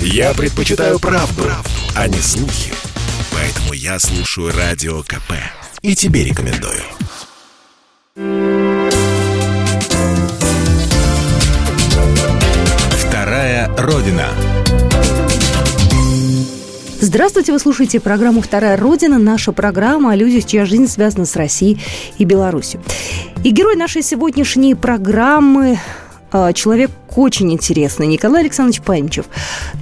[0.00, 2.72] Я предпочитаю правду, правду, а не слухи.
[3.32, 5.32] Поэтому я слушаю Радио КП.
[5.82, 6.80] И тебе рекомендую.
[12.90, 14.28] Вторая Родина.
[17.00, 19.18] Здравствуйте, вы слушаете программу «Вторая Родина».
[19.18, 21.80] Наша программа о людях, чья жизнь связана с Россией
[22.18, 22.82] и Беларусью.
[23.44, 25.78] И герой нашей сегодняшней программы
[26.54, 29.26] человек очень интересный, Николай Александрович Панчев.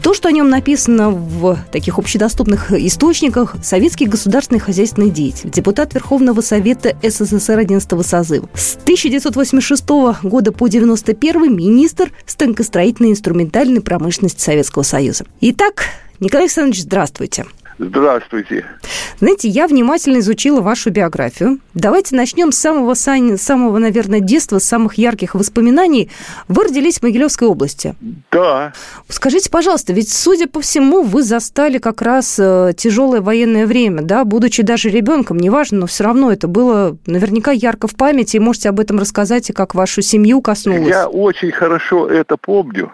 [0.02, 6.40] То, что о нем написано в таких общедоступных источниках, советский государственный хозяйственный деятель, депутат Верховного
[6.40, 8.48] Совета СССР 11 созыва.
[8.54, 9.84] С 1986
[10.22, 15.24] года по 91 министр станкостроительной инструментальной промышленности Советского Союза.
[15.40, 15.86] Итак,
[16.20, 17.46] Николай Александрович, здравствуйте.
[17.78, 18.64] Здравствуйте.
[19.18, 21.58] Знаете, я внимательно изучила вашу биографию.
[21.74, 26.10] Давайте начнем с самого, самого, наверное, детства, с самых ярких воспоминаний.
[26.48, 27.94] Вы родились в Могилевской области.
[28.30, 28.72] Да.
[29.08, 34.24] Скажите, пожалуйста, ведь, судя по всему, вы застали как раз э, тяжелое военное время, да,
[34.24, 38.68] будучи даже ребенком, неважно, но все равно это было наверняка ярко в памяти, и можете
[38.68, 40.88] об этом рассказать, и как вашу семью коснулось.
[40.88, 42.92] Я очень хорошо это помню.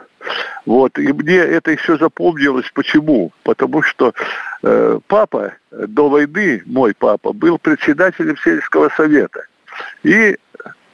[0.67, 2.71] Вот, и мне это еще запомнилось.
[2.75, 3.33] Почему?
[3.43, 4.13] Потому что
[4.63, 9.45] э, папа до войны, мой папа, был председателем сельского совета.
[10.03, 10.37] И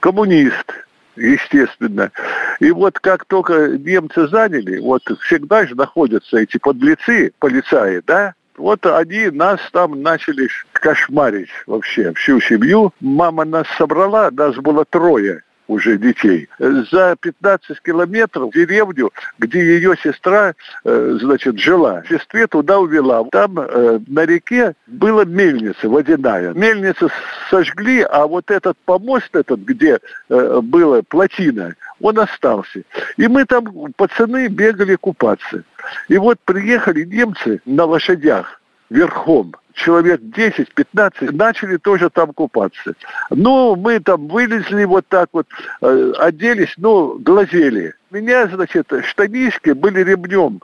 [0.00, 0.72] коммунист,
[1.16, 2.12] естественно.
[2.60, 8.86] И вот как только немцы заняли, вот всегда же находятся эти подлецы, полицаи, да, вот
[8.86, 12.92] они нас там начали кошмарить вообще, всю семью.
[13.00, 16.48] Мама нас собрала, нас было трое уже детей.
[16.58, 22.02] За 15 километров в деревню, где ее сестра, э, значит, жила.
[22.08, 23.24] Сестре туда увела.
[23.30, 26.54] Там э, на реке была мельница водяная.
[26.54, 27.10] Мельницу
[27.50, 32.82] сожгли, а вот этот помост этот, где э, была плотина, он остался.
[33.16, 35.64] И мы там, пацаны, бегали купаться.
[36.08, 42.94] И вот приехали немцы на лошадях верхом человек 10-15 начали тоже там купаться.
[43.30, 45.46] Ну, мы там вылезли вот так вот,
[45.82, 47.94] э, оделись, ну, глазели.
[48.10, 50.60] Меня, значит, штанишки были ремнем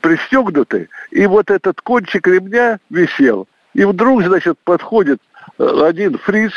[0.00, 3.46] пристегнуты, и вот этот кончик ремня висел.
[3.74, 5.20] И вдруг, значит, подходит
[5.58, 6.52] э, один фриц,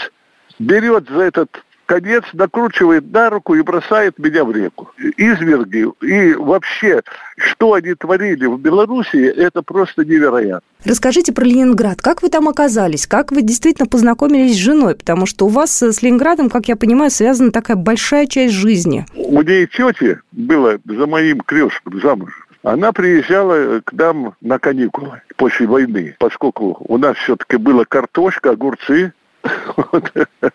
[0.59, 4.91] берет за этот конец накручивает на руку и бросает меня в реку.
[5.17, 7.01] Изверги и вообще,
[7.37, 10.61] что они творили в Белоруссии, это просто невероятно.
[10.85, 11.99] Расскажите про Ленинград.
[12.01, 13.07] Как вы там оказались?
[13.07, 14.95] Как вы действительно познакомились с женой?
[14.95, 19.05] Потому что у вас с Ленинградом, как я понимаю, связана такая большая часть жизни.
[19.15, 22.47] У нее тети было за моим крестным замуж.
[22.63, 29.13] Она приезжала к нам на каникулы после войны, поскольку у нас все-таки была картошка, огурцы,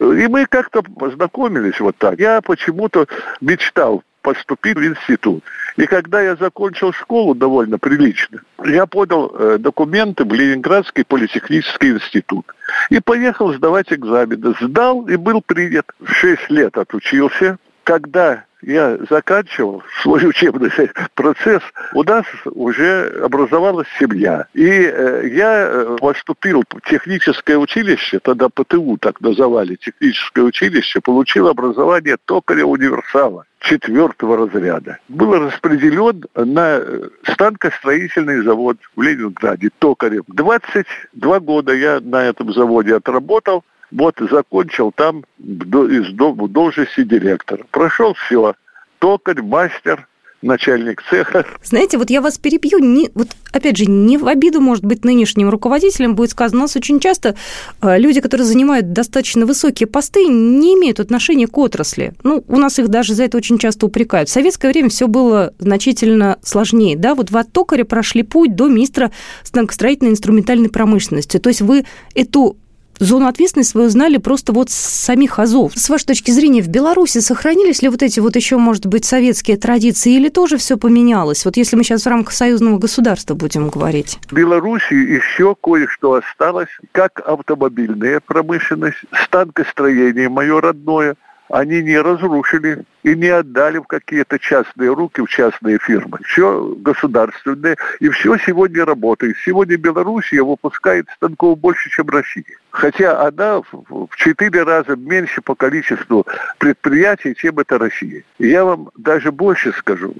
[0.01, 2.19] и мы как-то познакомились вот так.
[2.19, 3.07] Я почему-то
[3.41, 5.45] мечтал поступить в институт.
[5.77, 12.47] И когда я закончил школу довольно прилично, я подал э, документы в Ленинградский политехнический институт.
[12.91, 14.55] И поехал сдавать экзамены.
[14.61, 15.87] Сдал и был принят.
[16.05, 17.59] Шесть лет отучился.
[17.85, 20.71] Когда я заканчивал свой учебный
[21.15, 21.63] процесс,
[21.95, 24.47] у нас уже образовалась семья.
[24.55, 31.49] И э, я э, поступил в техническое училище, тогда ПТУ так называли, техническое училище, получил
[31.49, 34.99] образование токаря универсала четвертого разряда.
[35.09, 40.25] Был распределен на э, станкостроительный завод в Ленинграде, токарем.
[40.29, 43.65] 22 года я на этом заводе отработал.
[43.93, 47.65] Вот закончил там из должности директора.
[47.71, 48.55] Прошел все.
[48.99, 50.09] Токарь, мастер,
[50.43, 51.47] начальник цеха.
[51.63, 55.49] Знаете, вот я вас перебью, не, вот опять же, не в обиду, может быть, нынешним
[55.49, 57.37] руководителям будет сказано, у нас очень часто
[57.81, 62.13] э, люди, которые занимают достаточно высокие посты, не имеют отношения к отрасли.
[62.23, 64.29] Ну, у нас их даже за это очень часто упрекают.
[64.29, 69.11] В советское время все было значительно сложнее, да, вот от токаря прошли путь до министра
[69.43, 71.39] станкостроительной инструментальной промышленности.
[71.39, 72.57] То есть вы эту
[73.05, 75.73] зону ответственности свою знали просто вот с самих азов.
[75.75, 79.57] С вашей точки зрения, в Беларуси сохранились ли вот эти вот еще, может быть, советские
[79.57, 81.45] традиции или тоже все поменялось?
[81.45, 84.19] Вот если мы сейчас в рамках союзного государства будем говорить.
[84.31, 91.17] В Беларуси еще кое-что осталось, как автомобильная промышленность, станкостроение мое родное–
[91.49, 96.19] они не разрушили и не отдали в какие-то частные руки, в частные фирмы.
[96.25, 99.37] Все государственное, и все сегодня работает.
[99.45, 102.45] Сегодня Белоруссия выпускает станков больше, чем Россия.
[102.71, 106.27] Хотя она в четыре раза меньше по количеству
[106.59, 108.23] предприятий, чем это Россия.
[108.39, 110.15] Я вам даже больше скажу.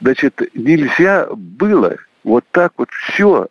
[0.00, 3.48] Значит, нельзя было вот так вот все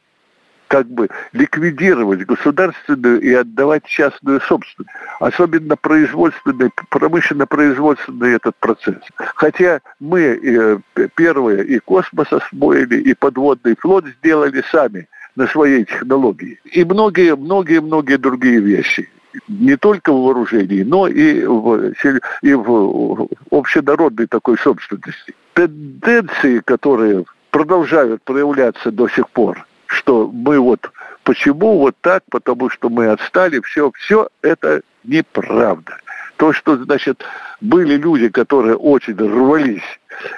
[0.67, 4.93] как бы ликвидировать государственную и отдавать частную собственность.
[5.19, 9.01] Особенно производственный, промышленно-производственный этот процесс.
[9.35, 10.79] Хотя мы э,
[11.15, 16.59] первые и космос освоили, и подводный флот сделали сами на своей технологии.
[16.65, 19.09] И многие-многие-многие другие вещи
[19.47, 21.93] не только в вооружении, но и в,
[22.41, 25.35] и в общенародной такой собственности.
[25.53, 30.91] Тенденции, которые продолжают проявляться до сих пор, что мы вот
[31.23, 35.97] почему вот так, потому что мы отстали, все, все это неправда.
[36.37, 37.23] То, что, значит,
[37.61, 39.81] были люди, которые очень рвались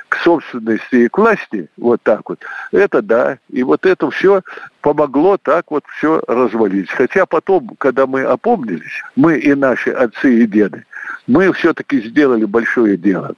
[0.08, 2.40] к собственности и к власти, вот так вот,
[2.72, 3.38] это да.
[3.50, 4.42] И вот это все
[4.82, 6.90] помогло так вот все развалить.
[6.90, 10.86] Хотя потом, когда мы опомнились, мы и наши отцы и деды,
[11.28, 13.36] мы все-таки сделали большое дело.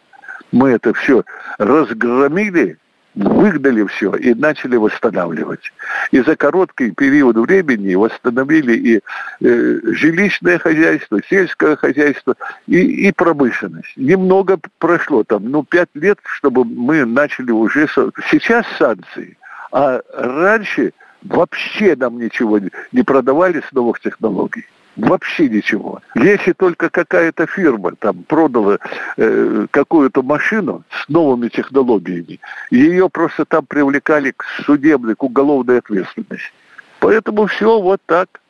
[0.51, 1.23] Мы это все
[1.57, 2.77] разгромили,
[3.15, 5.71] выгнали все и начали восстанавливать.
[6.11, 9.01] И за короткий период времени восстановили и
[9.41, 12.35] э, жилищное хозяйство, сельское хозяйство
[12.67, 13.95] и, и промышленность.
[13.97, 17.87] Немного прошло там, ну, пять лет, чтобы мы начали уже...
[18.29, 19.37] Сейчас санкции,
[19.71, 20.93] а раньше
[21.23, 22.59] вообще нам ничего
[22.91, 24.65] не продавали с новых технологий.
[24.97, 26.01] Вообще ничего.
[26.15, 28.77] Если только какая-то фирма там продала
[29.15, 32.39] э, какую-то машину с новыми технологиями,
[32.71, 36.51] ее просто там привлекали к судебной, к уголовной ответственности.
[36.99, 38.41] Поэтому все вот так.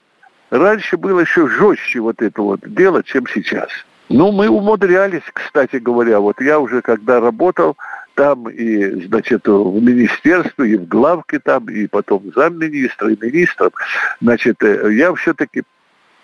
[0.50, 3.70] Раньше было еще жестче вот это вот дело, чем сейчас.
[4.10, 6.20] Ну, мы умудрялись, кстати говоря.
[6.20, 7.78] Вот я уже когда работал
[8.16, 13.72] там и, значит, в министерстве, и в главке там, и потом замминистра, и министром,
[14.20, 15.64] значит, э, я все-таки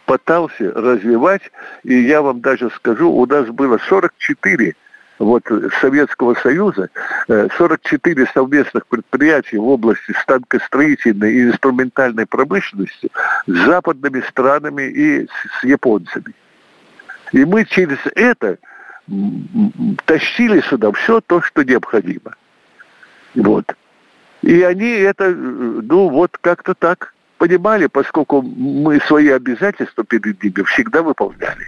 [0.07, 1.41] пытался развивать,
[1.83, 4.73] и я вам даже скажу, у нас было 44
[5.19, 5.43] вот
[5.81, 6.89] Советского Союза,
[7.27, 13.09] 44 э, совместных предприятий в области станкостроительной и инструментальной промышленности
[13.47, 15.27] с западными странами и
[15.59, 16.33] с японцами.
[17.33, 18.59] И мы через это
[20.05, 22.35] тащили сюда все то, что необходимо.
[23.35, 23.75] Вот.
[24.41, 30.63] И они это, э, ну вот как-то так понимали, поскольку мы свои обязательства перед ними
[30.63, 31.67] всегда выполняли.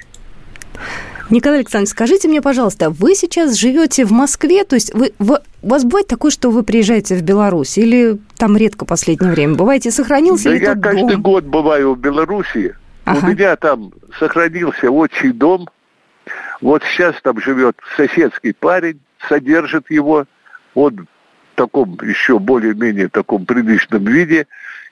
[1.29, 5.69] Николай Александрович, скажите мне, пожалуйста, вы сейчас живете в Москве, то есть вы, вы, у
[5.69, 9.55] вас бывает такое, что вы приезжаете в Беларусь, или там редко последнее время?
[9.55, 11.21] Бываете, сохранился да ли я тот каждый дом?
[11.21, 12.75] год бываю в Беларуси.
[13.05, 13.19] Ага.
[13.25, 15.69] У меня там сохранился отчий дом.
[16.61, 20.25] Вот сейчас там живет соседский парень, содержит его.
[20.73, 21.07] Он
[21.53, 24.47] в таком еще более-менее таком приличном виде.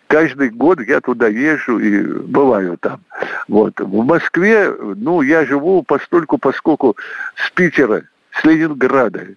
[0.07, 3.01] Каждый год я туда езжу и бываю там.
[3.47, 3.79] Вот.
[3.79, 6.95] В Москве, ну, я живу постольку, поскольку
[7.35, 9.27] с Питера, с Ленинграда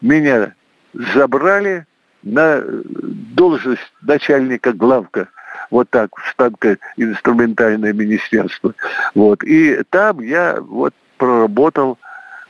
[0.00, 0.54] меня
[0.92, 1.86] забрали
[2.22, 5.28] на должность начальника главка
[5.70, 8.74] вот так, в станко-инструментальное министерство.
[9.14, 9.44] Вот.
[9.44, 11.98] И там я вот проработал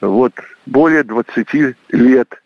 [0.01, 0.33] вот
[0.65, 2.43] более 20 лет.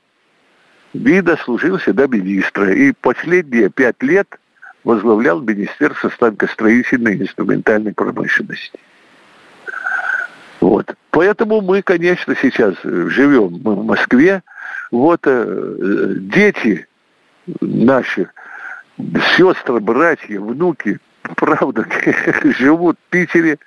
[0.92, 2.72] И дослужился до министра.
[2.72, 4.40] И последние пять лет
[4.84, 8.78] возглавлял Министерство станкостроительной и инструментальной промышленности.
[10.60, 10.94] Вот.
[11.10, 14.42] Поэтому мы, конечно, сейчас живем в Москве.
[14.90, 16.86] Вот э, дети
[17.60, 18.28] наши,
[19.36, 20.98] сестры, братья, внуки,
[21.36, 21.86] правда,
[22.58, 23.58] живут в Питере.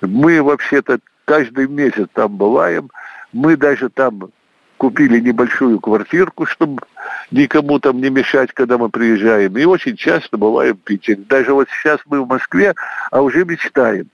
[0.00, 2.90] Мы вообще-то каждый месяц там бываем.
[3.32, 4.30] Мы даже там
[4.78, 6.82] купили небольшую квартирку, чтобы
[7.30, 9.58] никому там не мешать, когда мы приезжаем.
[9.58, 11.22] И очень часто бываем в Питере.
[11.28, 12.74] Даже вот сейчас мы в Москве,
[13.10, 14.06] а уже мечтаем,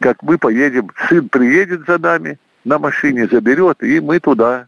[0.00, 0.90] как мы поедем.
[1.08, 4.66] Сын приедет за нами на машине, заберет, и мы туда.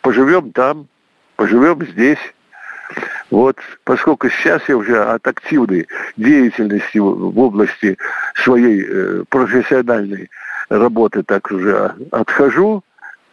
[0.00, 0.88] Поживем там,
[1.36, 2.18] поживем здесь.
[3.30, 7.96] Вот, поскольку сейчас я уже от активной деятельности в области
[8.34, 10.28] своей э, профессиональной
[10.68, 12.84] работы так уже отхожу,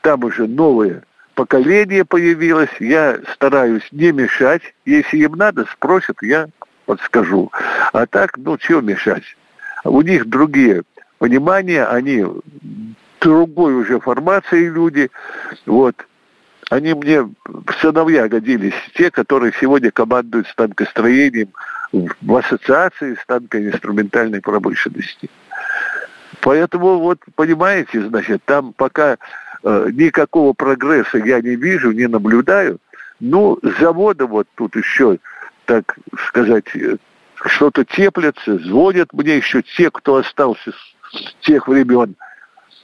[0.02, 1.04] там уже новые
[1.40, 4.62] поколение появилось, я стараюсь не мешать.
[4.86, 6.50] Если им надо, спросят, я
[6.86, 7.50] подскажу.
[7.94, 9.24] А так, ну, чего мешать?
[9.86, 10.84] У них другие
[11.18, 12.26] понимания, они
[13.22, 15.10] другой уже формации люди.
[15.66, 15.96] Вот.
[16.70, 21.54] Они мне в сыновья годились, те, которые сегодня командуют станкостроением
[21.94, 25.30] в ассоциации станкоинструментальной промышленности.
[26.42, 29.18] Поэтому, вот, понимаете, значит, там пока
[29.64, 32.80] никакого прогресса я не вижу, не наблюдаю.
[33.20, 35.20] Ну, заводы вот тут еще,
[35.66, 35.98] так
[36.28, 36.98] сказать, э,
[37.36, 42.16] что-то теплятся, звонят мне еще те, кто остался с тех времен.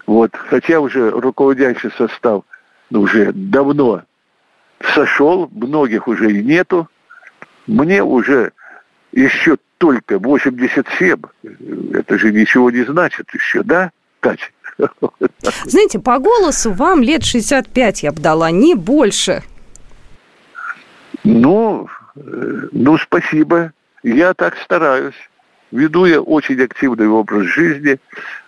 [0.05, 2.43] Вот, хотя уже руководящий состав
[2.89, 4.03] ну, уже давно
[4.93, 6.89] сошел, многих уже и нету.
[7.65, 8.51] Мне уже
[9.11, 11.21] еще только 87.
[11.93, 14.45] Это же ничего не значит еще, да, Катя?
[15.65, 19.43] Знаете, по голосу вам лет 65 я бы дала, не больше.
[21.23, 23.71] Ну, э, ну, спасибо.
[24.03, 25.15] Я так стараюсь.
[25.71, 27.97] Веду я очень активный образ жизни.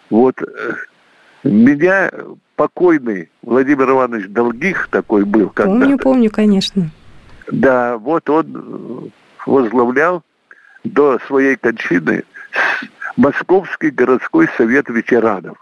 [0.09, 0.73] Вот э,
[1.43, 2.11] меня
[2.55, 5.79] покойный Владимир Иванович Долгих такой был когда-то.
[5.79, 6.89] Помню, помню, конечно.
[7.51, 9.11] Да, вот он
[9.45, 10.23] возглавлял
[10.83, 12.23] до своей кончины
[13.15, 15.57] Московский городской совет ветеранов.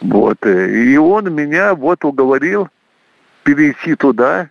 [0.00, 0.38] Вот.
[0.42, 2.68] Э, и он меня вот уговорил
[3.42, 4.50] перейти туда.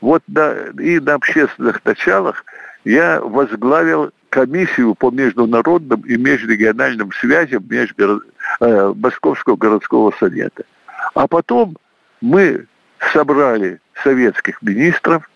[0.00, 2.44] Вот на, и на общественных началах
[2.84, 8.22] я возглавил комиссию по международным и межрегиональным связям между,
[8.60, 10.64] э, Московского городского совета.
[11.14, 11.76] А потом
[12.20, 12.66] мы
[13.12, 15.28] собрали советских министров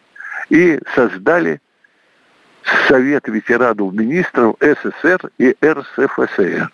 [0.48, 1.60] и создали
[2.88, 6.70] Совет ветеранов министров СССР и РСФСР.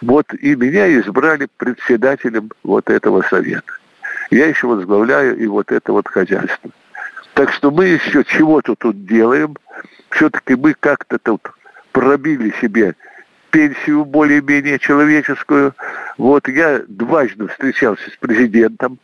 [0.00, 3.72] Вот и меня избрали председателем вот этого совета.
[4.30, 6.70] Я еще возглавляю и вот это вот хозяйство.
[7.34, 9.56] Так что мы еще чего-то тут делаем.
[10.10, 11.42] Все-таки мы как-то тут
[11.92, 12.94] пробили себе
[13.50, 15.74] пенсию более-менее человеческую.
[16.16, 18.98] Вот я дважды встречался с президентом.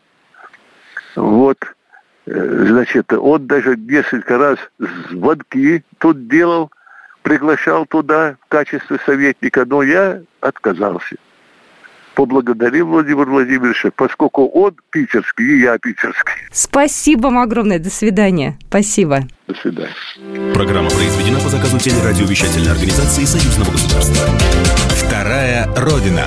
[1.17, 1.59] Вот,
[2.27, 4.59] э, значит, он даже несколько раз
[5.11, 6.71] звонки тут делал,
[7.25, 11.17] приглашал туда в качестве советника, но я отказался.
[12.15, 16.35] Поблагодарил Владимир Владимировича, поскольку он питерский, и я питерский.
[16.53, 17.81] Спасибо вам огромное.
[17.81, 18.57] До свидания.
[18.69, 19.23] Спасибо.
[19.49, 20.53] До свидания.
[20.53, 24.29] Программа произведена по заказу телерадиовещательной организации Союзного государства.
[24.91, 26.27] Вторая Родина.